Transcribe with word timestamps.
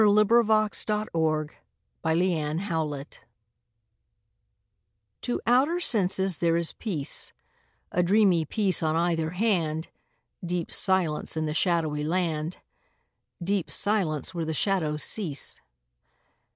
fi4S] 0.01 0.89
II 0.89 1.07
LA 1.13 1.45
FUITE 1.45 1.57
DE 2.03 2.73
LA 2.75 2.81
LUNE 2.81 3.05
TO 5.21 5.39
outer 5.45 5.79
senses 5.79 6.39
there 6.39 6.57
is 6.57 6.73
peace, 6.73 7.31
A 7.91 8.01
dreamy 8.01 8.43
peace 8.43 8.81
on 8.81 8.95
either 8.95 9.29
hand, 9.29 9.89
Deep 10.43 10.71
silence 10.71 11.37
in 11.37 11.45
the 11.45 11.53
shadowy 11.53 12.03
land, 12.03 12.57
Deep 13.43 13.69
silence 13.69 14.33
where 14.33 14.43
the 14.43 14.55
shadows 14.55 15.03
cease. 15.03 15.61